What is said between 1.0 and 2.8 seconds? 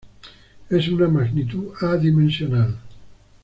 magnitud adimensional.